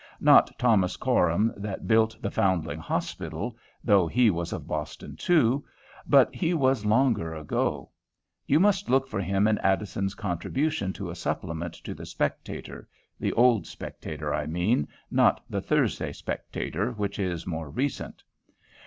Not 0.19 0.57
Thomas 0.57 0.97
Coram 0.97 1.53
that 1.55 1.85
built 1.87 2.19
the 2.19 2.31
Foundling 2.31 2.79
Hospital, 2.79 3.55
though 3.83 4.07
he 4.07 4.31
was 4.31 4.51
of 4.51 4.65
Boston 4.67 5.15
too; 5.15 5.63
but 6.07 6.33
he 6.33 6.55
was 6.55 6.87
longer 6.87 7.35
ago. 7.35 7.91
You 8.47 8.59
must 8.59 8.89
look 8.89 9.07
for 9.07 9.19
him 9.19 9.47
in 9.47 9.59
Addison's 9.59 10.15
contribution 10.15 10.91
to 10.93 11.11
a 11.11 11.15
supplement 11.15 11.75
to 11.75 11.93
the 11.93 12.07
Spectator, 12.07 12.87
the 13.19 13.31
old 13.33 13.67
Spectator, 13.67 14.33
I 14.33 14.47
mean, 14.47 14.87
not 15.11 15.43
the 15.47 15.61
Thursday 15.61 16.13
Spectator, 16.13 16.93
which 16.93 17.19
is 17.19 17.45
more 17.45 17.69
recent. 17.69 18.23